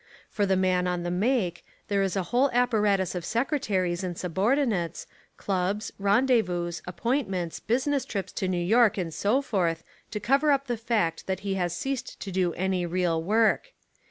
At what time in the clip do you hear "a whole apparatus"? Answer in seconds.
2.15-3.13